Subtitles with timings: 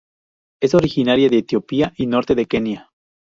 [0.63, 2.89] Es originaria de Etiopía y norte de Kenia.